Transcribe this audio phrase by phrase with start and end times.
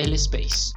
[0.00, 0.72] el Space.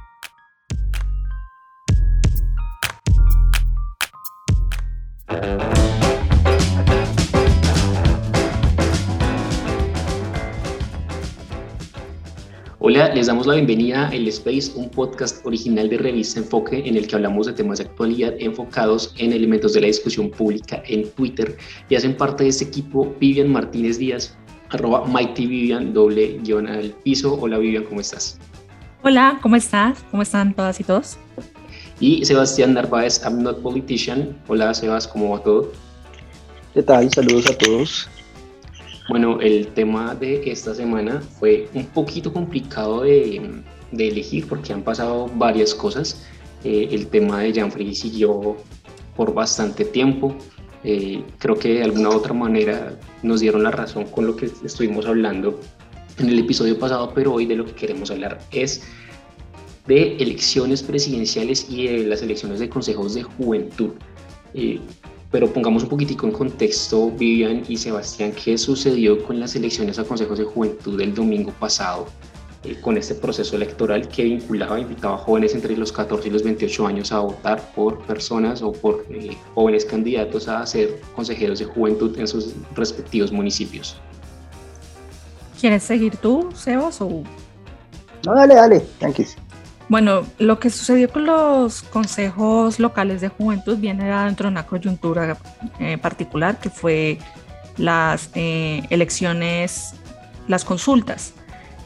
[12.80, 16.98] Hola, les damos la bienvenida a El Space, un podcast original de Revista Enfoque en
[16.98, 21.08] el que hablamos de temas de actualidad enfocados en elementos de la discusión pública en
[21.12, 21.56] Twitter
[21.88, 24.36] y hacen parte de este equipo Vivian Martínez Díaz,
[24.68, 25.02] arroba
[25.34, 27.38] Vivian, doble guion al piso.
[27.40, 28.38] Hola Vivian, ¿cómo estás?
[29.06, 30.02] Hola, ¿cómo estás?
[30.10, 31.18] ¿Cómo están todas y todos?
[32.00, 34.34] Y Sebastián Narváez, I'm Not Politician.
[34.48, 35.70] Hola Sebas, ¿cómo va todo?
[36.72, 37.12] ¿Qué tal?
[37.12, 38.08] Saludos a todos.
[39.10, 45.30] Bueno, el tema de esta semana fue un poquito complicado de, elegir porque han pasado
[45.34, 46.24] varias cosas.
[46.64, 48.56] Eh, el tema de Janfrey siguió
[49.16, 50.34] por bastante tiempo.
[50.82, 54.46] Eh, creo que de alguna u otra manera nos dieron la razón con lo que
[54.64, 55.60] estuvimos hablando
[56.18, 58.82] en el episodio pasado, pero hoy de lo que queremos hablar es
[59.86, 63.90] de elecciones presidenciales y de las elecciones de consejos de juventud.
[64.54, 64.80] Eh,
[65.30, 70.04] pero pongamos un poquitico en contexto, Vivian y Sebastián, qué sucedió con las elecciones a
[70.04, 72.06] consejos de juventud del domingo pasado,
[72.62, 76.44] eh, con este proceso electoral que vinculaba, invitaba a jóvenes entre los 14 y los
[76.44, 81.64] 28 años a votar por personas o por eh, jóvenes candidatos a ser consejeros de
[81.64, 83.96] juventud en sus respectivos municipios.
[85.64, 87.00] ¿Quieres seguir tú, Sebas?
[87.00, 87.22] O...
[88.26, 89.30] No, dale, dale, tranquilo.
[89.88, 95.38] Bueno, lo que sucedió con los consejos locales de juventud viene dentro de una coyuntura
[95.78, 97.16] eh, particular que fue
[97.78, 99.94] las eh, elecciones,
[100.48, 101.32] las consultas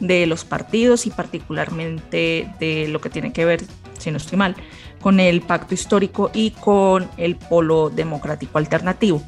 [0.01, 3.61] de los partidos y particularmente de lo que tiene que ver,
[3.97, 4.57] si no estoy mal,
[4.99, 9.23] con el pacto histórico y con el polo democrático alternativo.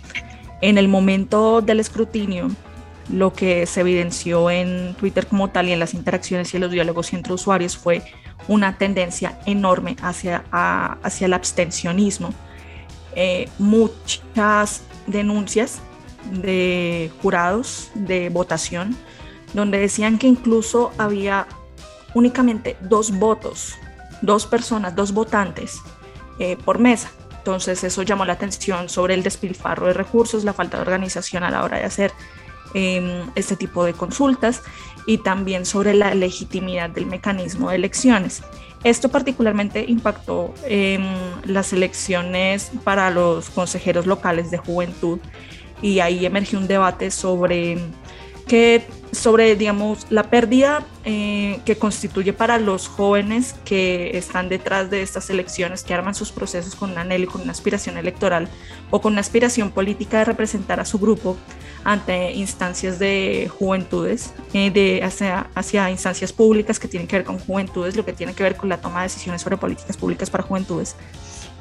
[0.60, 2.50] En el momento del escrutinio,
[3.10, 6.72] lo que se evidenció en Twitter como tal y en las interacciones y en los
[6.72, 8.04] diálogos entre usuarios fue
[8.48, 12.34] una tendencia enorme hacia, hacia el abstencionismo.
[13.16, 15.80] Eh, muchas denuncias
[16.32, 18.96] de jurados de votación
[19.54, 21.48] donde decían que incluso había
[22.14, 23.76] únicamente dos votos,
[24.22, 25.82] dos personas, dos votantes
[26.40, 27.12] eh, por mesa.
[27.38, 31.50] Entonces eso llamó la atención sobre el despilfarro de recursos, la falta de organización a
[31.50, 32.12] la hora de hacer
[32.74, 34.62] em, este tipo de consultas
[35.06, 38.44] y también sobre la legitimidad del mecanismo de elecciones.
[38.84, 41.06] Esto particularmente impactó en
[41.46, 45.20] las elecciones para los consejeros locales de juventud
[45.82, 47.78] y ahí emergió un debate sobre
[48.48, 55.02] que sobre digamos la pérdida eh, que constituye para los jóvenes que están detrás de
[55.02, 58.48] estas elecciones que arman sus procesos con un anhelo con una aspiración electoral
[58.90, 61.38] o con una aspiración política de representar a su grupo
[61.84, 67.40] ante instancias de juventudes, eh, de hacia, hacia instancias públicas que tienen que ver con
[67.40, 70.44] juventudes, lo que tiene que ver con la toma de decisiones sobre políticas públicas para
[70.44, 70.96] juventudes,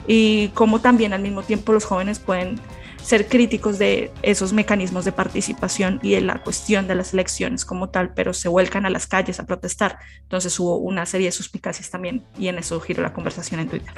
[0.07, 2.61] y cómo también al mismo tiempo los jóvenes pueden
[3.03, 7.91] ser críticos de esos mecanismos de participación y de la cuestión de las elecciones como
[7.91, 9.99] tal, pero se vuelcan a las calles a protestar.
[10.23, 13.93] Entonces hubo una serie de suspicacias también y en eso giró la conversación en Twitter.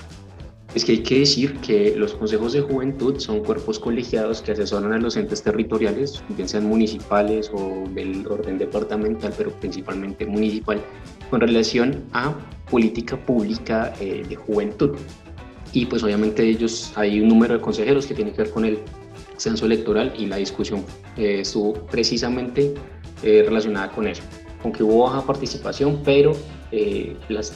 [0.74, 4.94] Es que hay que decir que los consejos de juventud son cuerpos colegiados que asesoran
[4.94, 10.80] a los entes territoriales, bien sean municipales o del orden departamental, pero principalmente municipal,
[11.28, 12.34] con relación a
[12.70, 14.96] política pública eh, de juventud.
[15.72, 18.78] Y pues obviamente ellos, hay un número de consejeros que tiene que ver con el
[19.36, 20.84] censo electoral y la discusión
[21.16, 22.74] eh, estuvo precisamente
[23.22, 24.22] eh, relacionada con eso,
[24.62, 26.36] con que hubo baja participación, pero
[27.28, 27.52] las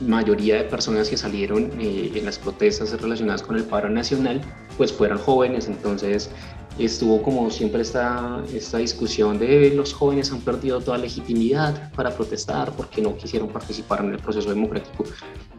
[0.00, 4.40] mayoría de personas que salieron eh, en las protestas relacionadas con el paro nacional,
[4.76, 6.30] pues fueron jóvenes, entonces
[6.78, 12.72] estuvo como siempre esta, esta discusión de los jóvenes han perdido toda legitimidad para protestar
[12.72, 15.04] porque no quisieron participar en el proceso democrático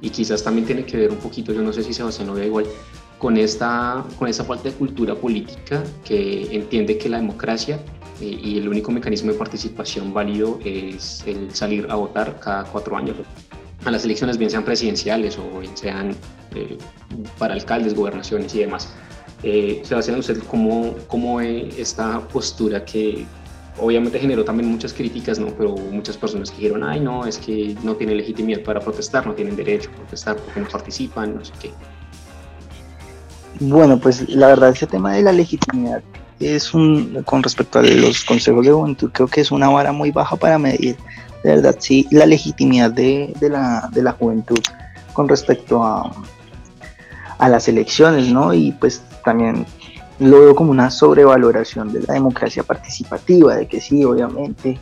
[0.02, 2.48] y quizás también tiene que ver un poquito, yo no sé si Sebastián lo ve
[2.48, 2.66] igual,
[3.18, 7.80] con esta, con esta falta de cultura política que entiende que la democracia
[8.22, 12.98] eh, y el único mecanismo de participación válido es el salir a votar cada cuatro
[12.98, 13.16] años
[13.86, 16.16] a las elecciones, bien sean presidenciales o bien sean
[16.56, 16.78] eh,
[17.38, 18.94] para alcaldes, gobernaciones y demás.
[19.48, 23.28] Eh, Sebastián, ¿usted cómo, cómo ve esta postura que
[23.78, 25.50] obviamente generó también muchas críticas, ¿no?
[25.56, 29.34] pero muchas personas que dijeron, ay, no, es que no tienen legitimidad para protestar, no
[29.34, 31.72] tienen derecho a protestar porque no participan, no sé qué?
[33.60, 36.02] Bueno, pues la verdad ese tema de la legitimidad
[36.40, 40.10] es un, con respecto a los consejos de juventud, creo que es una vara muy
[40.10, 40.98] baja para medir
[41.44, 44.60] de verdad sí la legitimidad de, la, juventud
[45.14, 46.12] con respecto a,
[47.38, 48.52] a las elecciones, ¿no?
[48.52, 49.66] Y pues también
[50.20, 54.80] lo veo como una sobrevaloración de la democracia participativa, de que sí, obviamente,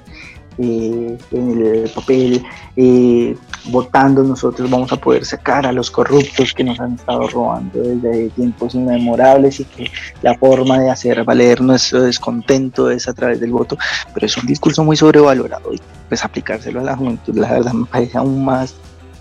[0.60, 2.44] eh, en el papel
[2.76, 3.36] eh,
[3.66, 8.30] votando nosotros vamos a poder sacar a los corruptos que nos han estado robando desde
[8.30, 9.90] tiempos inmemorables y que
[10.22, 13.80] la forma de hacer valer nuestro descontento es a través del voto,
[14.14, 17.86] pero es un discurso muy sobrevalorado y pues aplicárselo a la juventud la verdad me
[17.86, 18.76] parece aún más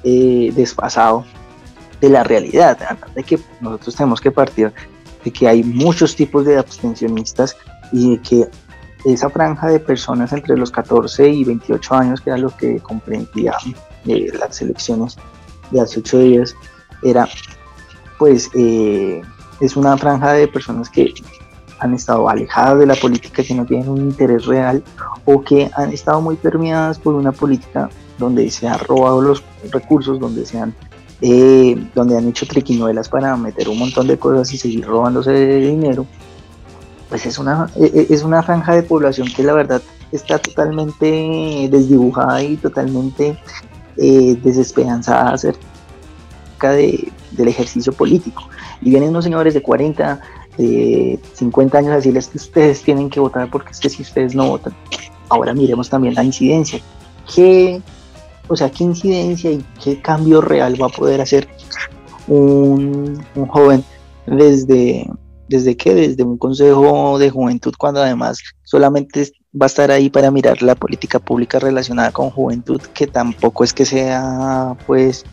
[0.04, 1.24] eh, desfasado
[2.02, 2.76] de la realidad,
[3.14, 4.72] de que nosotros tenemos que partir
[5.24, 7.56] de que hay muchos tipos de abstencionistas
[7.92, 8.48] y de que
[9.04, 13.54] esa franja de personas entre los 14 y 28 años, que era lo que comprendía
[14.06, 15.16] eh, las elecciones
[15.70, 16.54] de hace ocho días,
[17.02, 17.28] era
[18.18, 19.20] pues eh,
[19.60, 21.12] es una franja de personas que
[21.80, 24.84] han estado alejadas de la política, que no tienen un interés real
[25.24, 29.42] o que han estado muy permeadas por una política donde se han robado los
[29.72, 30.72] recursos, donde se han
[31.24, 35.60] eh, donde han hecho triquiñuelas para meter un montón de cosas y seguir robándose de
[35.60, 36.04] dinero,
[37.08, 39.80] pues es una, e, e, es una franja de población que la verdad
[40.10, 43.38] está totalmente desdibujada y totalmente
[43.98, 48.48] eh, desesperanzada acerca de, del ejercicio político.
[48.80, 50.20] Y vienen unos señores de 40,
[50.58, 54.34] de 50 años a decirles que ustedes tienen que votar porque es que si ustedes
[54.34, 54.74] no votan,
[55.28, 56.80] ahora miremos también la incidencia.
[57.32, 57.80] ¿Qué
[58.52, 61.48] o sea, qué incidencia y qué cambio real va a poder hacer
[62.28, 63.82] un, joven
[64.26, 65.08] desde,
[65.48, 70.30] desde que desde un consejo de juventud cuando además solamente va a estar ahí para
[70.30, 75.24] mirar la política pública relacionada con juventud que tampoco es que sea pues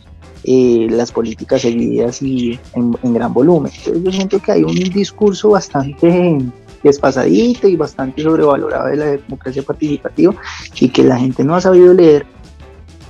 [0.44, 3.70] eh, las políticas seguidas y en, en, gran volumen.
[3.76, 6.38] Entonces yo siento que hay un discurso bastante
[6.82, 10.34] despasadito y bastante sobrevalorado de la democracia participativa
[10.80, 12.24] y que la gente no ha sabido leer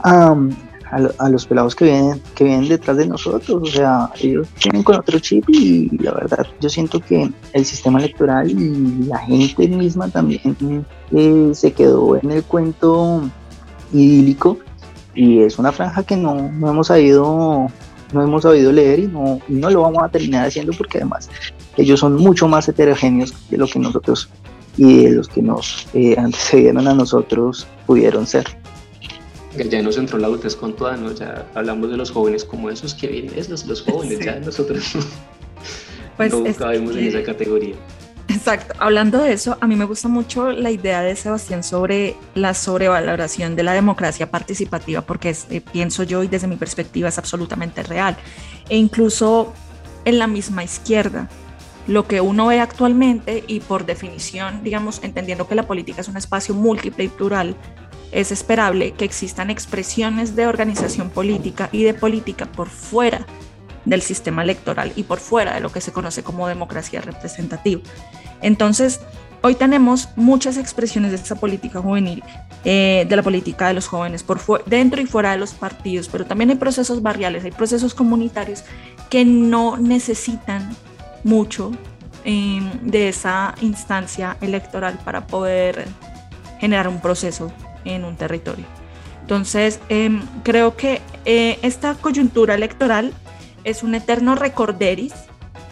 [0.02, 3.62] a, los pelados que vienen, que vienen detrás de nosotros.
[3.62, 7.98] O sea, ellos vienen con otro chip y la verdad, yo siento que el sistema
[7.98, 13.22] electoral y la gente misma también eh, se quedó en el cuento
[13.92, 14.58] idílico
[15.14, 17.66] y es una franja que no, hemos sabido
[18.12, 21.28] no hemos sabido leer y no, no lo vamos a terminar haciendo porque además
[21.76, 24.28] ellos son mucho más heterogéneos de lo que nosotros
[24.76, 28.59] y de los que nos eh, antecedieron a nosotros pudieron ser
[29.56, 31.12] ya nos entró la adultez con toda, ¿no?
[31.12, 34.92] Ya hablamos de los jóvenes como esos que vienen, esos los jóvenes, ya nosotros
[36.16, 37.74] pues no cabemos en esa categoría.
[38.28, 38.74] Exacto.
[38.78, 43.56] Hablando de eso, a mí me gusta mucho la idea de Sebastián sobre la sobrevaloración
[43.56, 48.16] de la democracia participativa, porque eh, pienso yo y desde mi perspectiva es absolutamente real.
[48.68, 49.52] E incluso
[50.04, 51.28] en la misma izquierda,
[51.88, 56.16] lo que uno ve actualmente y por definición, digamos, entendiendo que la política es un
[56.16, 57.56] espacio múltiple y plural,
[58.12, 63.26] es esperable que existan expresiones de organización política y de política por fuera
[63.84, 67.80] del sistema electoral y por fuera de lo que se conoce como democracia representativa.
[68.42, 69.00] Entonces,
[69.42, 72.22] hoy tenemos muchas expresiones de esa política juvenil,
[72.64, 76.26] eh, de la política de los jóvenes, por dentro y fuera de los partidos, pero
[76.26, 78.64] también hay procesos barriales, hay procesos comunitarios
[79.08, 80.76] que no necesitan
[81.24, 81.72] mucho
[82.24, 85.86] em, de esa instancia electoral para poder
[86.58, 87.50] generar un proceso
[87.84, 88.64] en un territorio.
[89.22, 93.12] Entonces, em, creo que eh, esta coyuntura electoral
[93.64, 95.14] es un eterno recorderis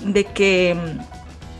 [0.01, 0.99] de que, em,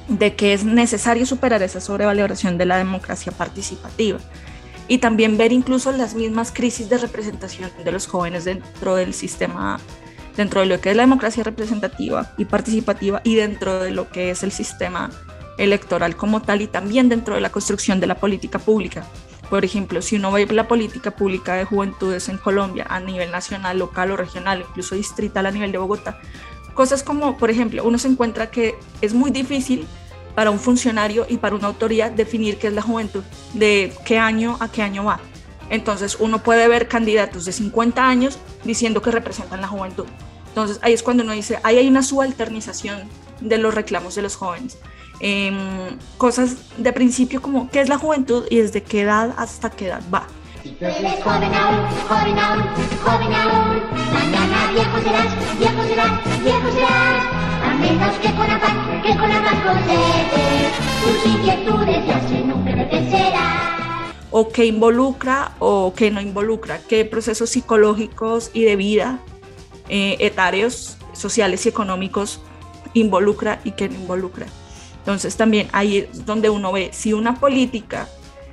[0.07, 4.19] de que es necesario superar esa sobrevaloración de la democracia participativa
[4.87, 9.79] y también ver incluso las mismas crisis de representación de los jóvenes dentro del sistema,
[10.37, 14.31] dentro de lo que es la democracia representativa y participativa y dentro de lo que
[14.31, 15.11] es el sistema
[15.59, 19.05] electoral como tal y también dentro de la construcción de la política pública.
[19.51, 23.79] Por ejemplo, si uno ve la política pública de juventudes en Colombia a nivel nacional,
[23.79, 26.21] local o regional, incluso distrital a nivel de Bogotá,
[26.75, 29.87] cosas como, por ejemplo, uno se encuentra que es muy difícil
[30.35, 33.25] para un funcionario y para una autoridad definir qué es la juventud,
[33.55, 35.19] de qué año a qué año va.
[35.71, 40.07] Entonces uno puede ver candidatos de 50 años diciendo que representan la juventud.
[40.49, 43.09] Entonces ahí es cuando uno dice, ahí hay una subalternización
[43.41, 44.79] de los reclamos de los jóvenes.
[45.21, 49.87] Em, cosas de principio como qué es la juventud y desde qué edad hasta qué
[49.87, 50.29] edad va.
[64.31, 69.19] O qué involucra o qué no involucra, qué procesos psicológicos y de vida,
[69.89, 72.41] eh, etarios, sociales y económicos
[72.95, 74.47] involucra y qué no involucra.
[75.09, 78.07] Entonces también ahí es donde uno ve si una política,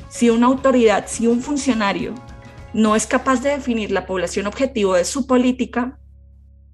[0.07, 2.15] si una autoridad, si un funcionario
[2.73, 5.99] no es capaz de definir la población objetivo de su política,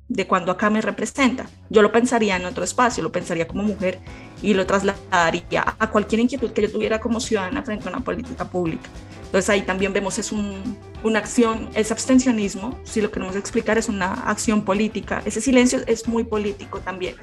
[0.07, 1.47] de cuando acá me representa.
[1.71, 3.97] Yo lo pensaría en otro espacio, lo pensaría como mujer
[4.43, 8.47] y lo trasladaría a cualquier inquietud que yo tuviera como ciudadana frente a una política
[8.47, 8.87] pública.
[9.25, 13.89] Entonces ahí también vemos es un, una acción, es abstencionismo, si lo queremos explicar, es
[13.89, 15.23] una acción política.
[15.25, 17.15] Ese silencio es muy político también.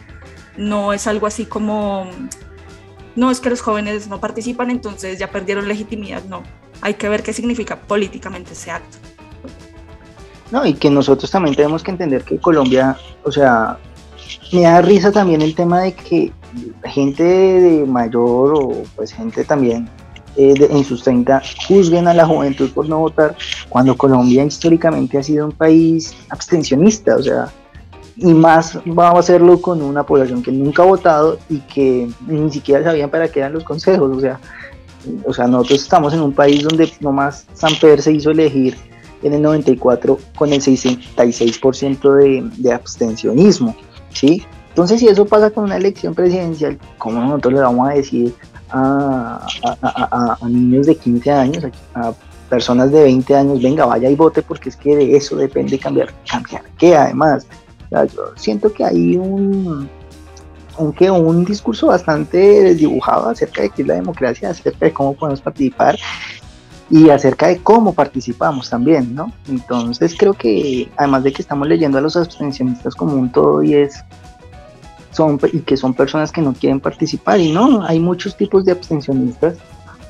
[0.59, 2.07] No es algo así como,
[3.17, 6.23] no es que los jóvenes no participan, entonces ya perdieron legitimidad.
[6.25, 6.43] No,
[6.83, 8.99] hay que ver qué significa políticamente ese acto.
[10.51, 13.79] No, y que nosotros también tenemos que entender que Colombia, o sea,
[14.53, 16.33] me da risa también el tema de que
[16.85, 19.89] gente de mayor o pues gente también
[20.37, 23.37] eh, en sus 30 juzguen a la juventud por no votar,
[23.69, 27.53] cuando Colombia históricamente ha sido un país abstencionista, o sea,
[28.19, 32.51] y más vamos a hacerlo con una población que nunca ha votado y que ni
[32.51, 34.41] siquiera sabían para qué eran los consejos, o sea,
[35.25, 37.47] o sea, nosotros estamos en un país donde nomás
[37.81, 38.77] Pedro se hizo elegir
[39.23, 43.75] en el 94 con el 66% de, de abstencionismo,
[44.13, 44.45] ¿sí?
[44.71, 48.35] Entonces, si eso pasa con una elección presidencial, ¿cómo nosotros le vamos a decir
[48.71, 49.47] a,
[50.43, 52.13] niños de 15 años, a,
[52.49, 56.15] personas de 20 años, venga, vaya y vote porque es que de eso depende cambiar,
[56.31, 57.47] cambiar que además,
[57.91, 59.89] yo siento que hay un,
[60.79, 65.41] aunque un discurso bastante desdibujado acerca de qué es la democracia, acerca de cómo podemos
[65.41, 65.99] participar
[66.91, 69.33] y acerca de cómo participamos también, ¿no?
[69.49, 73.75] Entonces creo que además de que estamos leyendo a los abstencionistas como un todo y
[73.75, 74.05] es
[75.53, 79.57] y que son personas que no quieren participar y no, hay muchos tipos de abstencionistas.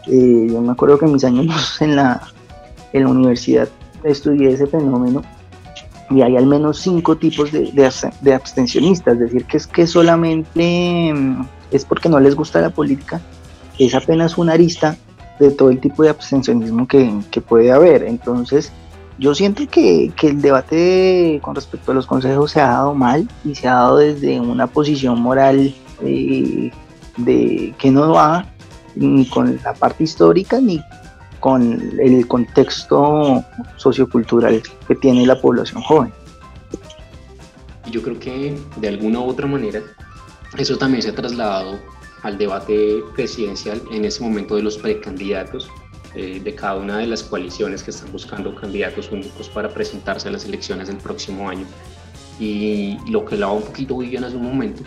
[0.06, 1.47] Eh, yo me acuerdo que en mis años
[1.80, 2.20] en la,
[2.92, 3.68] en la universidad
[4.04, 5.23] estudié ese fenómeno
[6.10, 7.70] y hay al menos cinco tipos de,
[8.20, 12.70] de, abstencionistas, es decir, que es que solamente mm, es porque no les gusta la
[12.70, 13.20] política,
[13.78, 14.96] es apenas una arista
[15.38, 18.02] de todo el tipo de abstencionismo que, que puede haber.
[18.02, 18.72] Entonces,
[19.18, 23.54] yo siento que, el debate con respecto a los consejos se ha dado mal y
[23.54, 26.70] se ha dado desde una posición moral eh,
[27.16, 28.46] de que no va
[28.94, 30.80] ni con la parte histórica ni
[31.40, 33.45] con el contexto
[33.76, 36.12] sociocultural que tiene la población joven.
[37.90, 39.80] Yo creo que de alguna u otra manera
[40.57, 41.78] eso también se ha trasladado
[42.23, 45.71] al debate presidencial en ese momento de los precandidatos
[46.14, 50.33] eh, de cada una de las coaliciones que están buscando candidatos únicos para presentarse a
[50.33, 51.66] las elecciones del próximo año.
[52.40, 54.83] Y lo que hablaba un poquito Vivian hace un momento,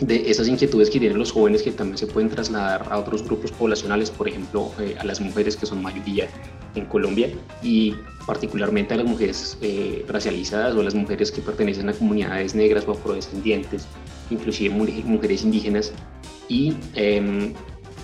[0.00, 3.52] de esas inquietudes que tienen los jóvenes que también se pueden trasladar a otros grupos
[3.52, 6.28] poblacionales, por ejemplo, eh, a las mujeres que son mayoría
[6.74, 7.28] en Colombia
[7.62, 7.94] y
[8.26, 12.84] particularmente a las mujeres eh, racializadas o a las mujeres que pertenecen a comunidades negras
[12.88, 13.86] o afrodescendientes,
[14.30, 15.92] inclusive mujeres indígenas.
[16.48, 17.52] Y em,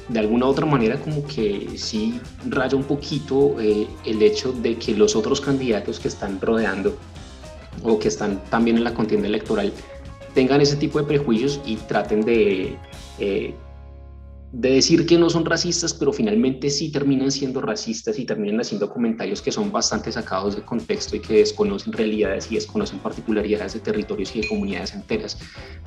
[0.08, 4.76] de alguna u otra manera como que sí raya un poquito eh, el hecho de
[4.76, 6.96] que los otros candidatos que están rodeando
[7.82, 9.72] o que están también en la contienda electoral
[10.38, 12.76] tengan ese tipo de prejuicios y traten de
[13.18, 13.52] eh,
[14.52, 18.88] de decir que no son racistas, pero finalmente sí terminan siendo racistas y terminan haciendo
[18.88, 23.80] comentarios que son bastante sacados de contexto y que desconocen realidades y desconocen particularidades de
[23.80, 25.38] territorios y de comunidades enteras.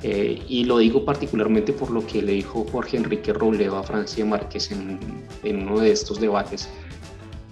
[0.02, 4.22] Eh, y lo digo particularmente por lo que le dijo Jorge Enrique Robledo a Francia
[4.26, 5.00] Márquez en,
[5.44, 6.68] en uno de estos debates.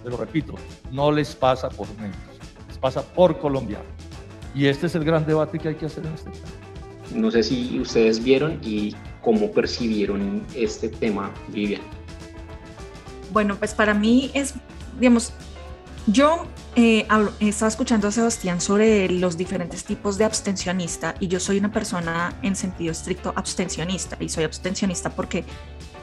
[0.03, 0.53] Pero repito,
[0.91, 2.21] no les pasa por negros,
[2.67, 3.87] les pasa por colombianos.
[4.53, 6.70] Y este es el gran debate que hay que hacer en este país.
[7.13, 11.81] No sé si ustedes vieron y cómo percibieron este tema, Vivian.
[13.31, 14.53] Bueno, pues para mí es,
[14.99, 15.33] digamos,
[16.07, 17.05] yo eh,
[17.39, 22.33] estaba escuchando a Sebastián sobre los diferentes tipos de abstencionista y yo soy una persona
[22.41, 25.43] en sentido estricto abstencionista y soy abstencionista porque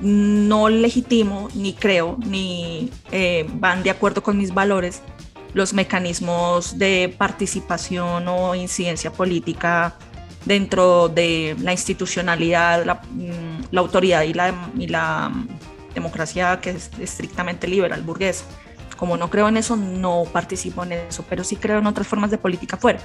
[0.00, 5.02] no legitimo ni creo ni eh, van de acuerdo con mis valores
[5.54, 9.96] los mecanismos de participación o incidencia política
[10.48, 15.30] dentro de la institucionalidad, la, mm, autoridad y la, y la
[15.94, 18.46] democracia que es estrictamente liberal burguesa.
[18.96, 22.30] Como no creo en eso, no participo en eso, pero sí creo en otras formas
[22.30, 22.98] de política fuera.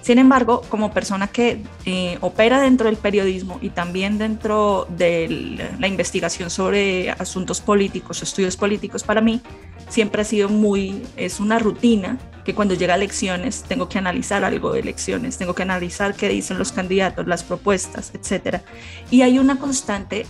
[0.00, 5.88] Sin embargo, como persona que eh, opera dentro del periodismo y también dentro de la
[5.88, 9.42] investigación sobre asuntos políticos, estudios políticos, para mí
[9.88, 14.44] siempre ha sido muy, es una rutina que cuando llega a elecciones tengo que analizar
[14.44, 18.62] algo de elecciones, tengo que analizar qué dicen los candidatos, las propuestas, etc.
[19.10, 20.26] Y hay una constante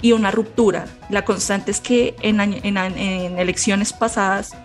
[0.00, 0.86] y una ruptura.
[1.10, 4.56] La constante es que en, en, en elecciones pasadas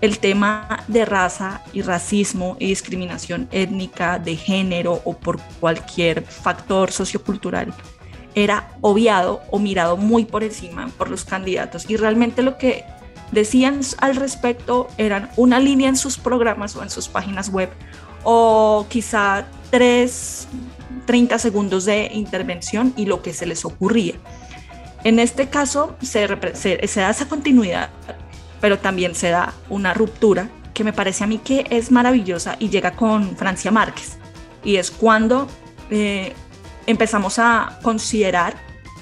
[0.00, 6.92] el tema de raza y racismo y discriminación étnica, de género o por cualquier factor
[6.92, 7.74] sociocultural
[8.34, 12.84] era obviado o mirado muy por encima por los candidatos y realmente lo que
[13.32, 17.70] decían al respecto eran una línea en sus programas o en sus páginas web
[18.24, 20.48] o quizá tres,
[21.06, 24.14] 30 segundos de intervención y lo que se les ocurría.
[25.04, 27.90] En este caso se, se da esa continuidad
[28.60, 32.68] pero también se da una ruptura que me parece a mí que es maravillosa y
[32.68, 34.18] llega con Francia Márquez.
[34.64, 35.48] Y es cuando
[35.90, 36.34] eh,
[36.86, 38.56] empezamos a considerar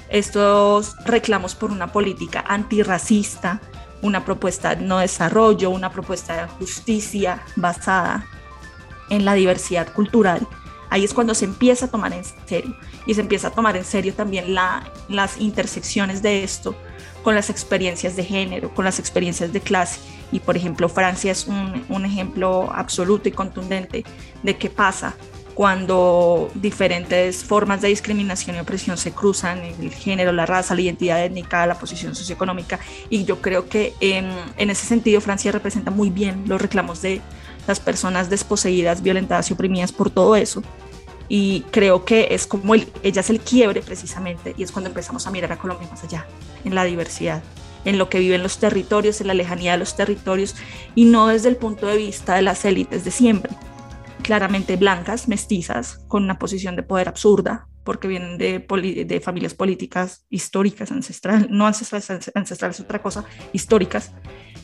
[0.09, 3.59] estos reclamos por una política antirracista,
[4.07, 8.25] una propuesta de no desarrollo, una propuesta de justicia basada
[9.09, 10.47] en la diversidad cultural.
[10.89, 13.83] Ahí es cuando se empieza a tomar en serio y se empieza a tomar en
[13.83, 16.75] serio también las intersecciones de esto
[17.23, 19.99] con las experiencias de género, con las experiencias de clase.
[20.31, 24.05] Y por ejemplo, Francia es un, un ejemplo absoluto y contundente
[24.43, 25.13] de qué pasa
[25.57, 31.25] cuando diferentes formas de discriminación y opresión se cruzan, el género, la raza, la identidad
[31.25, 32.79] étnica, la posición socioeconómica.
[33.09, 37.21] Y yo creo que en, en ese sentido Francia representa muy bien los reclamos de
[37.65, 40.61] las personas desposeídas, violentadas y oprimidas por todo eso.
[41.27, 45.25] Y creo que es como el, ella es el quiebre precisamente y es cuando empezamos
[45.25, 46.27] a mirar a Colombia más allá,
[46.65, 47.41] en la diversidad,
[47.83, 50.53] en lo que viven los territorios, en la lejanía de los territorios
[50.93, 53.51] y no desde el punto de vista de las élites de siempre,
[54.27, 60.91] claramente blancas, mestizas, con una posición de poder absurda, porque vienen de, familias políticas históricas,
[60.91, 64.11] ancestrales, no ancestrales, ancestrales es otra cosa, históricas,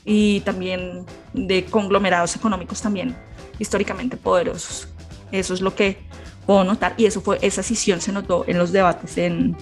[0.03, 3.15] y también de conglomerados económicos también
[3.57, 4.89] históricamente poderosos.
[5.31, 5.97] Eso es lo que
[6.45, 9.55] puedo notar, y eso fue, esa decisión se notó en los debates en,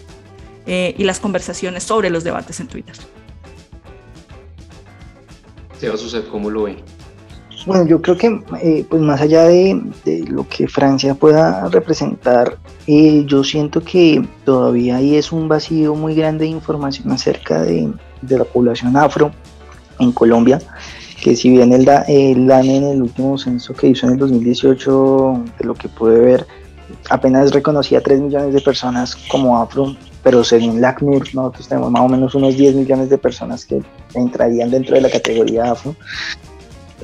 [0.65, 2.95] eh, y las conversaciones sobre los debates en Twitter.
[5.79, 6.83] Sebas, cómo lo ve?
[7.65, 9.79] Bueno, yo creo que eh, pues más allá de,
[10.27, 16.15] lo que Francia pueda representar, eh, yo siento que todavía ahí es un vacío muy
[16.15, 17.91] grande de información acerca de,
[18.27, 19.31] la población afro
[19.99, 20.59] en Colombia,
[21.21, 25.65] que si bien el, DANE en el último censo que hizo en el 2018, de
[25.65, 26.47] lo que pude ver,
[27.09, 32.01] apenas reconocía 3 millones de personas como afro, pero según la ACNUR nosotros tenemos más
[32.01, 33.81] o menos unos 10 millones de personas que
[34.13, 35.95] entrarían dentro de la categoría afro.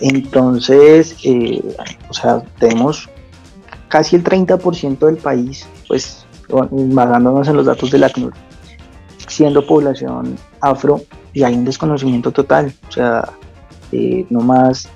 [0.01, 1.61] Entonces, eh,
[2.09, 3.09] o sea, tenemos
[3.87, 8.33] casi el 30% del país, pues basándonos en los datos de la ACNUR,
[9.27, 11.01] siendo población afro
[11.33, 12.73] y hay un desconocimiento total.
[12.87, 13.29] O sea,
[13.91, 14.89] eh, no más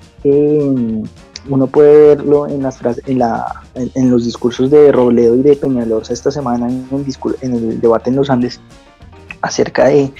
[1.48, 6.12] uno puede verlo en, las en, la, en, los discursos de Robledo y de Peñalosa
[6.12, 6.86] esta semana en,
[7.40, 8.60] en el debate en los Andes
[9.40, 10.12] acerca de,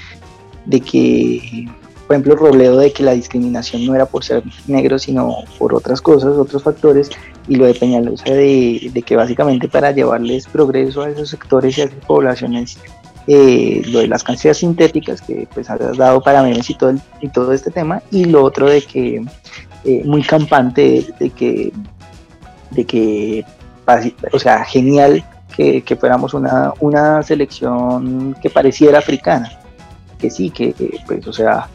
[0.65, 1.67] de que
[2.07, 6.01] por ejemplo, Robledo de que la discriminación no era por ser negro, sino por otras
[6.01, 7.09] cosas, otros factores,
[7.47, 11.85] y lo de Peñalosa de, que básicamente para llevarles progreso a esos sectores y a
[11.85, 12.77] esas poblaciones,
[13.27, 17.29] eh, lo de las canciones sintéticas que pues ha dado para memes y todo, y
[17.29, 19.23] todo este tema, y lo otro de que,
[19.85, 21.71] eh, muy campante, de que,
[22.71, 23.45] de que,
[24.31, 25.23] o sea, genial
[25.55, 29.59] que, que fuéramos una, una selección que pareciera africana,
[30.19, 30.75] que sí, que
[31.07, 31.69] pues, o sea,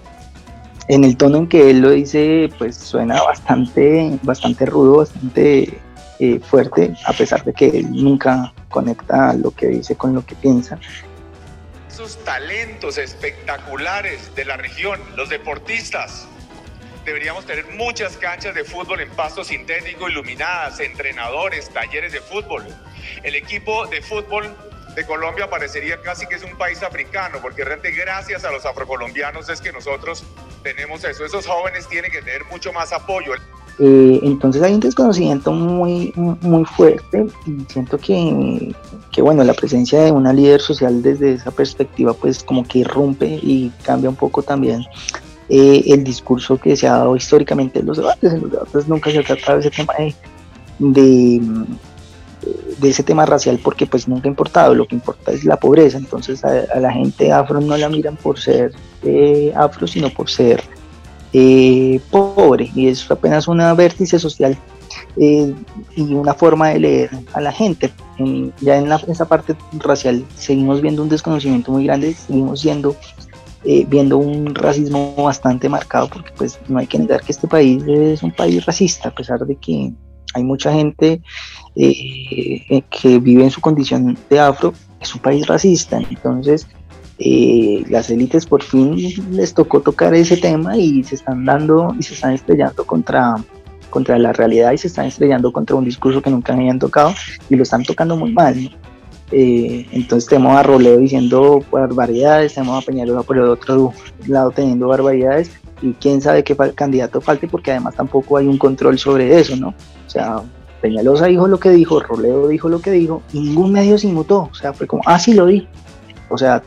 [0.88, 5.78] en el tono en que él lo dice, pues suena bastante, bastante rudo, bastante
[6.18, 10.34] eh, fuerte, a pesar de que él nunca conecta lo que dice con lo que
[10.34, 10.78] piensa.
[11.88, 16.26] Esos talentos espectaculares de la región, los deportistas.
[17.04, 22.64] Deberíamos tener muchas canchas de fútbol en pasto sintético, iluminadas, entrenadores, talleres de fútbol.
[23.22, 24.54] El equipo de fútbol
[24.98, 29.48] de Colombia parecería casi que es un país africano, porque realmente gracias a los afrocolombianos
[29.48, 30.24] es que nosotros
[30.64, 31.24] tenemos eso.
[31.24, 33.32] Esos jóvenes tienen que tener mucho más apoyo.
[33.78, 38.74] Eh, entonces hay un desconocimiento muy, muy fuerte y siento que,
[39.12, 43.26] que, bueno, la presencia de una líder social desde esa perspectiva pues como que irrumpe
[43.40, 44.84] y cambia un poco también
[45.48, 48.32] eh, el discurso que se ha dado históricamente en los debates.
[48.32, 50.12] En los debates nunca se ha tratado ese tema de
[50.78, 51.40] de
[52.82, 56.44] ese tema racial porque pues nunca ha importado, lo que importa es la pobreza, entonces
[56.44, 60.62] a, la gente afro no la miran por ser eh, afro, sino por ser
[61.32, 64.56] eh, pobre, y es apenas una vértice social
[65.16, 65.52] eh,
[65.96, 67.90] y una forma de leer a la gente.
[68.60, 72.96] ya en, esa parte racial seguimos viendo un desconocimiento muy grande, seguimos siendo,
[73.88, 78.22] viendo un racismo bastante marcado, porque pues no hay que negar que este país es
[78.22, 79.92] un país racista, a pesar de que
[80.34, 81.22] hay mucha gente
[81.76, 86.66] eh, eh, que vive en su condición de afro, es un país racista, entonces
[87.18, 88.96] eh, las élites por fin
[89.30, 93.36] les tocó tocar ese tema y se están dando y se están estrellando contra,
[93.90, 97.12] contra la realidad y se están estrellando contra un discurso que nunca habían tocado
[97.48, 98.76] y lo están tocando muy mal.
[99.30, 103.92] entonces tenemos a Robledo diciendo barbaridades, tenemos a Peñalosa por el otro
[104.26, 105.50] lado teniendo barbaridades
[105.82, 109.68] y quién sabe qué candidato falte porque además tampoco hay un control sobre eso, ¿no?
[109.68, 110.42] O sea,
[110.80, 114.48] Peñalosa dijo lo que dijo, Roleo dijo lo que dijo ningún medio se inmutó.
[114.50, 115.66] O sea, fue como, ah, sí lo di.
[116.28, 116.62] O sea,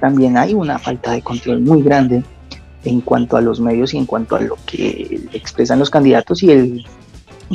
[0.00, 2.22] también hay una falta de control muy grande
[2.84, 6.50] en cuanto a los medios y en cuanto a lo que expresan los candidatos y
[6.50, 6.84] el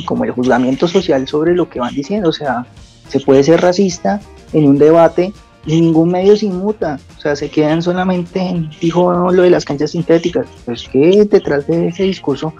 [0.04, 2.28] como el juzgamiento social sobre lo que van diciendo.
[2.28, 2.66] O sea,
[3.08, 4.20] se puede ser racista
[4.52, 5.32] en un debate
[5.66, 6.98] ningún medio se inmuta.
[7.16, 10.46] O sea, se quedan solamente en, dijo lo de las canchas sintéticas.
[10.64, 12.54] Pues que detrás de ese discurso,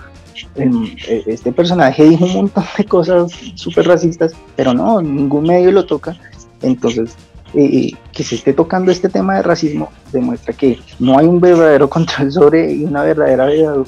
[1.27, 6.17] este personaje dijo un montón de cosas súper racistas, pero no, ningún medio lo toca.
[6.63, 7.17] Entonces,
[7.55, 11.89] eh, que se esté tocando este tema de racismo demuestra que no hay un verdadero
[11.89, 13.47] control sobre y una verdadera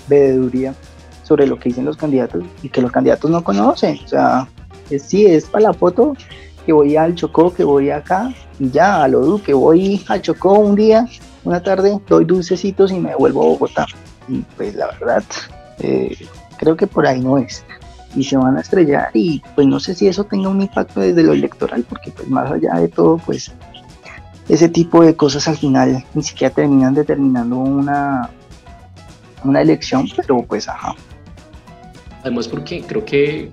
[0.08, 0.74] veeduría
[1.24, 3.98] sobre lo que dicen los candidatos y que los candidatos no conocen.
[4.04, 4.48] O sea,
[4.88, 6.14] es, sí, es para la foto
[6.68, 10.52] que voy al Chocó, que voy acá, y ya, a lo que voy al Chocó
[10.52, 11.08] un día,
[11.42, 13.86] una tarde, doy dulcecitos y me vuelvo a Bogotá.
[14.28, 15.24] Y pues la verdad,
[15.78, 16.14] eh,
[16.58, 17.64] creo que por ahí no es.
[18.14, 21.22] Y se van a estrellar y pues no sé si eso tenga un impacto desde
[21.22, 23.50] lo electoral, porque pues más allá de todo, pues
[24.50, 28.28] ese tipo de cosas al final ni siquiera terminan determinando una,
[29.42, 30.94] una elección, pero pues ajá,
[32.20, 33.50] Además porque creo que,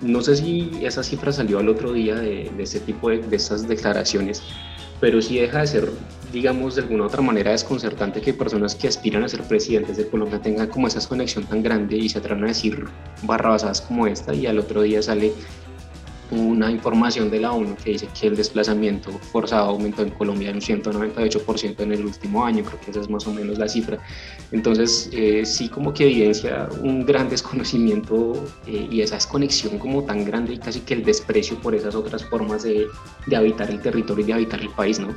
[0.00, 3.36] no sé si esa cifra salió al otro día de, de ese tipo de, de
[3.36, 4.42] estas declaraciones,
[5.00, 5.92] pero sí deja de ser,
[6.32, 10.40] digamos, de alguna otra manera desconcertante que personas que aspiran a ser presidentes de Colombia
[10.40, 12.84] tengan como esa conexión tan grande y se atrevan a decir
[13.22, 15.32] barrabasadas como esta y al otro día sale
[16.30, 20.56] una información de la ONU que dice que el desplazamiento forzado aumentó en Colombia en
[20.56, 23.98] un 198% en el último año, creo que esa es más o menos la cifra.
[24.52, 30.24] Entonces, eh, sí como que evidencia un gran desconocimiento eh, y esa desconexión como tan
[30.24, 32.86] grande y casi que el desprecio por esas otras formas de,
[33.26, 35.14] de habitar el territorio y de habitar el país, ¿no?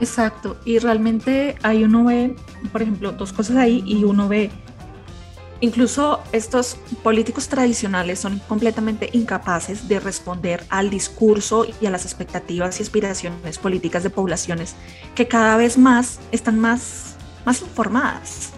[0.00, 2.34] Exacto, y realmente ahí uno ve,
[2.72, 4.50] por ejemplo, dos cosas ahí y uno ve
[5.64, 12.78] Incluso estos políticos tradicionales son completamente incapaces de responder al discurso y a las expectativas
[12.78, 14.76] y aspiraciones políticas de poblaciones
[15.14, 18.50] que cada vez más están más, más informadas.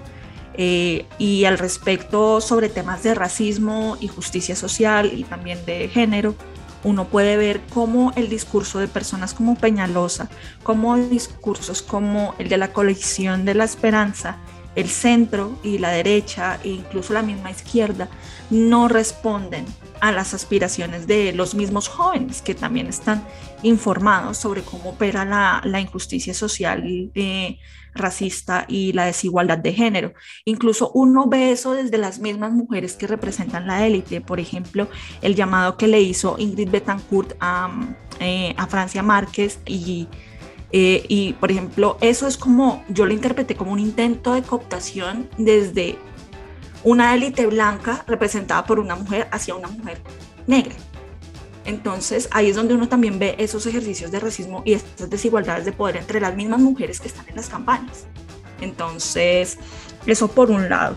[0.55, 6.35] Eh, y al respecto sobre temas de racismo y justicia social y también de género,
[6.83, 10.29] uno puede ver cómo el discurso de personas como Peñalosa,
[10.64, 14.38] como discursos como el de la colección de la esperanza,
[14.77, 18.09] el centro y la derecha e incluso la misma izquierda
[18.51, 19.65] no responden
[20.01, 23.27] a las aspiraciones de los mismos jóvenes que también están
[23.62, 27.59] informados sobre cómo opera la, injusticia social eh,
[27.95, 30.12] racista y la desigualdad de género.
[30.45, 34.21] Incluso uno ve eso desde las mismas mujeres que representan la élite.
[34.21, 34.89] Por ejemplo,
[35.23, 37.71] el llamado que le hizo Ingrid Betancourt a,
[38.21, 40.09] eh, a Francia Márquez y
[40.72, 45.29] eh, y, por ejemplo, eso es como, yo lo interpreté como un intento de cooptación
[45.38, 45.98] desde
[46.83, 49.98] una élite blanca representada por una mujer hacia una mujer
[50.46, 50.74] negra.
[51.64, 55.72] Entonces, ahí es donde uno también ve esos ejercicios de racismo y estas desigualdades de
[55.72, 58.07] poder entre las mismas mujeres que están en las campañas.
[58.61, 59.59] Entonces,
[60.07, 60.96] eso por un lado.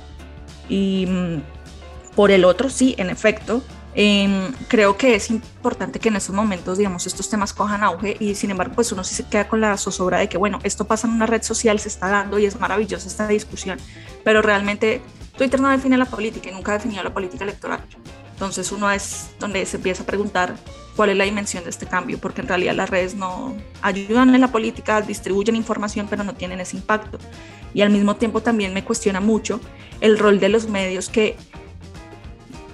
[0.67, 1.41] Y mm,
[2.15, 3.63] por el otro, sí, en efecto,
[4.01, 8.33] Em, creo que es importante que en estos momentos, digamos, estos temas cojan auge y
[8.33, 11.05] sin embargo, pues uno sí se queda con la zozobra de que, bueno, esto pasa
[11.05, 13.77] en una red social, se está dando y es maravillosa esta discusión,
[14.23, 15.01] pero realmente
[15.37, 17.81] Twitter no define la política y nunca ha definido la política electoral.
[18.31, 20.55] Entonces uno es donde se empieza a preguntar
[20.95, 24.39] cuál es la dimensión de este cambio, porque en realidad las redes no ayudan en
[24.39, 27.19] la política, distribuyen información, pero no tienen ese impacto.
[27.73, 29.59] Y al mismo tiempo también me cuestiona mucho
[29.99, 31.35] el rol de los medios que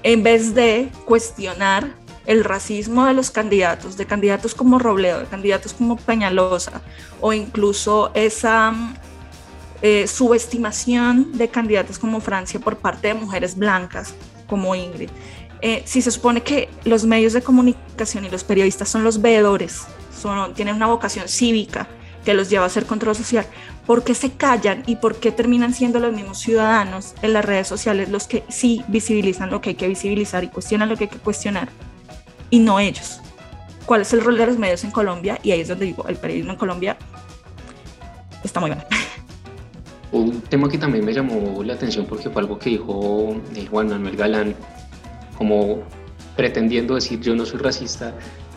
[0.06, 1.96] en vez de cuestionar
[2.28, 6.84] el racismo de los candidatos, de candidatos como Robledo, de candidatos como Peñalosa,
[7.22, 8.72] o incluso esa
[9.82, 14.13] eh, subestimación de candidatos como Francia por parte de mujeres blancas
[14.46, 15.10] como Ingrid.
[15.62, 19.86] Eh, si se supone que los medios de comunicación y los periodistas son los veedores,
[20.15, 21.88] son, tienen una vocación cívica
[22.24, 23.48] que los lleva a hacer control social,
[23.86, 27.67] ¿Por qué se callan y por qué terminan siendo los mismos ciudadanos en las redes
[27.67, 31.10] sociales los que sí visibilizan lo que hay que visibilizar y cuestionan lo que hay
[31.10, 31.69] que cuestionar
[32.50, 33.21] y no ellos?
[33.86, 35.39] ¿Cuál es el rol de los medios en Colombia?
[35.43, 36.98] Y ahí es donde digo, el periodismo en Colombia
[38.43, 38.84] está muy bien.
[40.12, 43.36] Un tema que también me llamó la atención porque fue algo que dijo
[43.69, 44.56] Juan Manuel Galán,
[45.38, 45.84] como
[46.36, 48.15] pretendiendo decir yo no soy racista,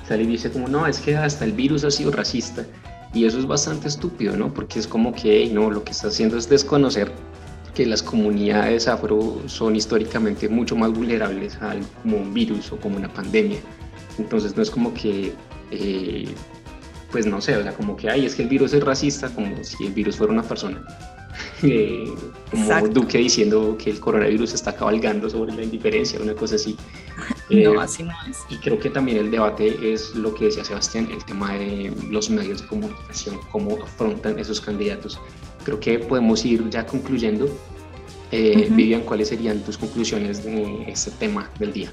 [0.09, 2.65] y dice como no, es que hasta el virus ha sido racista.
[3.15, 4.53] Y eso es bastante estúpido, ¿no?
[4.53, 7.11] Porque es como que, no, lo que está haciendo es desconocer
[7.75, 12.77] que las comunidades afro son históricamente mucho más vulnerables a algo como un virus o
[12.77, 13.61] como una pandemia.
[14.19, 15.33] Entonces no es como que,
[15.71, 16.29] eh,
[17.13, 19.63] pues no sé, o sea, como que, ay, es que el virus es racista, como
[19.63, 20.83] si el virus fuera una persona.
[21.63, 22.05] Eh,
[22.53, 26.77] como Duque diciendo que el coronavirus está cabalgando sobre la indiferencia, una cosa así.
[27.51, 28.39] no, eh, así no es.
[28.49, 32.31] Y creo que también el debate es lo que decía Sebastián, el tema de los
[32.31, 35.21] medios de comunicación, cómo afrontan esos candidatos.
[35.65, 37.49] creo que podemos ir ya concluyendo.
[38.31, 41.91] Eh, Vivian, ¿cuáles serían tus conclusiones de este tema del día?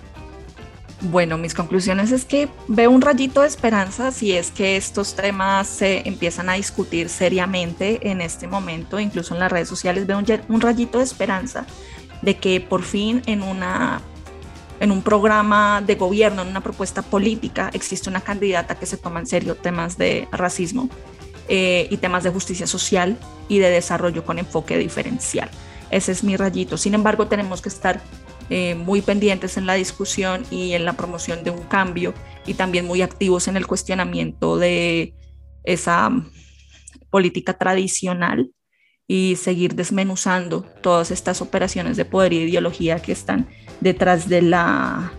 [1.02, 5.68] Bueno, mis conclusiones es que veo un rayito de esperanza si es que estos temas
[5.68, 10.62] se empiezan a discutir seriamente en este momento, incluso en las redes sociales, veo un,
[10.62, 11.68] rayito de esperanza
[12.22, 14.02] de que por fin en una
[14.80, 19.20] en un programa de gobierno, en una propuesta política, existe una candidata que se toma
[19.20, 20.90] en serio temas de racismo
[21.48, 25.50] eh, y temas de justicia social y de desarrollo con enfoque diferencial.
[25.92, 26.78] Ese es mi rayito.
[26.78, 28.02] Sin embargo, tenemos que estar
[28.50, 32.14] eh, muy pendientes en la discusión y en la promoción de un cambio
[32.46, 35.14] y también muy activos en el cuestionamiento de
[35.64, 36.12] esa
[37.10, 38.52] política tradicional
[39.08, 43.48] y seguir desmenuzando todas estas operaciones de poder y ideología que están
[43.82, 45.12] detrás de la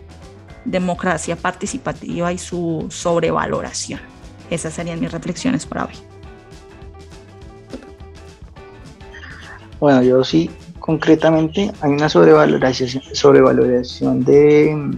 [0.64, 4.00] democracia participativa y su sobrevaloración.
[4.50, 5.94] Esas serían mis reflexiones para hoy.
[9.80, 10.50] Bueno, yo sí
[10.86, 14.96] concretamente hay una sobrevaloración, sobrevaloración de,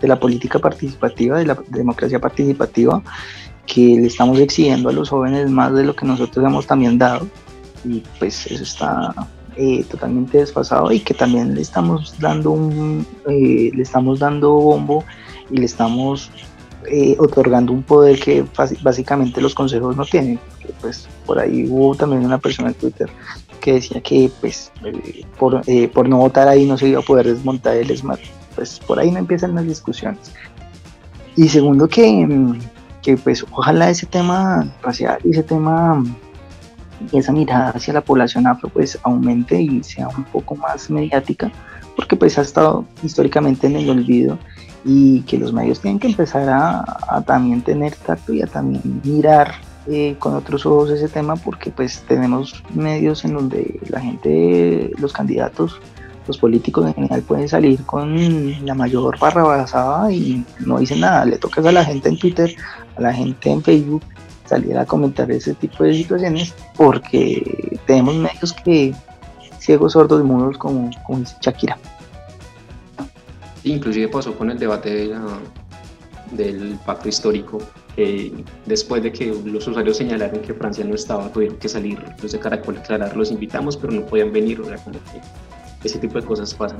[0.00, 3.02] de, la política participativa, de la democracia participativa,
[3.66, 7.28] que le estamos exigiendo a los jóvenes más de lo que nosotros hemos también dado.
[7.84, 9.14] Y pues eso está
[9.56, 15.04] eh, totalmente desfasado y que también le estamos dando un, eh, le estamos dando bombo
[15.50, 16.30] y le estamos
[16.88, 18.44] eh, otorgando un poder que
[18.82, 20.38] básicamente los consejos no tienen.
[20.80, 23.08] Pues por ahí hubo también una persona en Twitter
[23.60, 27.02] que decía que pues eh, por, eh, por, no votar ahí no se iba a
[27.02, 28.20] poder desmontar el SMART.
[28.54, 30.32] Pues por ahí no empiezan las discusiones.
[31.34, 32.56] Y segundo que,
[33.02, 36.04] que pues ojalá ese tema racial ese tema
[37.12, 41.50] esa mirada hacia la población afro pues aumente y sea un poco más mediática
[41.96, 44.38] porque pues ha estado históricamente en el olvido
[44.84, 49.54] y que los medios tienen que empezar a, también tener tacto y a también mirar
[49.88, 55.12] eh, con otros ojos ese tema porque pues tenemos medios en donde la gente, los
[55.12, 55.80] candidatos,
[56.28, 61.24] los políticos en general pueden salir con la mayor barra basada y no dicen nada.
[61.24, 62.54] Le tocas a la gente en Twitter,
[62.96, 64.02] a la gente en Facebook
[64.46, 68.94] salir a comentar ese tipo de situaciones porque tenemos medios que
[69.58, 71.78] ciegos, sordos y mudos como, como dice Shakira.
[73.64, 75.12] Inclusive pasó con el debate
[76.32, 77.58] del pacto histórico
[78.66, 82.38] después de que los usuarios señalaron que Francia no estaba, tuvieron que salir los de
[82.38, 84.76] Caracol aclarar, los invitamos, pero no podían venir, o sea,
[85.82, 86.78] ese tipo de cosas pasan.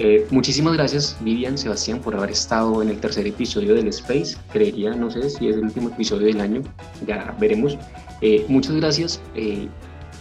[0.00, 4.36] Eh, muchísimas gracias Vivian, Sebastián, por haber estado en el tercer episodio del Space.
[4.52, 6.62] Creería, no sé si es el último episodio del año,
[7.06, 7.76] ya veremos.
[8.20, 9.20] Eh, muchas gracias.
[9.34, 9.68] Eh,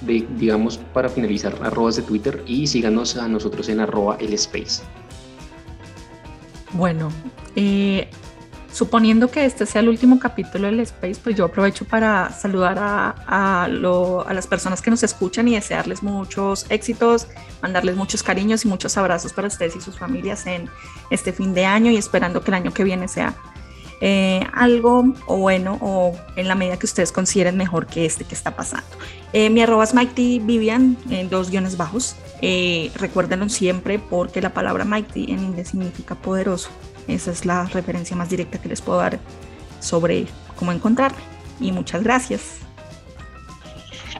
[0.01, 4.83] digamos, para finalizar, arrobas de Twitter y síganos a nosotros en arroba el Space.
[6.73, 7.09] Bueno,
[8.77, 13.65] suponiendo que este sea el último capítulo del Space, pues yo aprovecho para saludar a,
[13.65, 17.27] a, las personas que nos escuchan y desearles muchos éxitos,
[17.63, 20.69] mandarles muchos cariños y muchos abrazos para ustedes y sus familias en
[21.09, 23.33] este fin de año y esperando que el año que viene sea
[23.99, 28.35] eh, algo o bueno o en la medida que ustedes consideren mejor que este que
[28.35, 28.95] está pasando.
[29.33, 30.39] Eh, mi arroba es Mighty
[31.09, 32.15] en dos guiones bajos.
[32.43, 36.69] Eh, recuérdenlo siempre porque la palabra Mighty en inglés significa poderoso.
[37.07, 39.19] Esa es la referencia más directa que les puedo dar
[39.79, 41.19] sobre cómo encontrarme.
[41.59, 42.59] Y muchas gracias.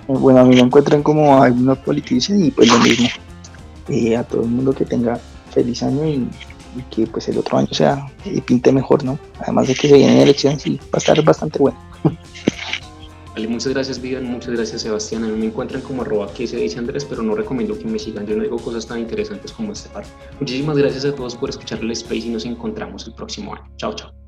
[0.08, 3.10] Bueno, a mí me encuentran como algunos politicians y pues lo mismo.
[3.90, 5.20] Eh, a todo el mundo que tenga
[5.52, 6.28] feliz año y,
[6.92, 9.18] que pues el otro año sea y pinte mejor, ¿no?
[9.40, 11.78] Además de que se vienen elecciones y va a estar bastante bueno.
[13.46, 15.24] muchas gracias Vivian, muchas gracias Sebastián.
[15.24, 18.00] A mí me encuentran como arroba que se dice Andrés, pero no recomiendo que me
[18.00, 18.26] sigan.
[18.26, 20.06] Yo no digo cosas tan interesantes como este par.
[20.40, 23.70] Muchísimas gracias a todos por escuchar el Space y nos encontramos el próximo año.
[23.78, 24.27] Chao, chao.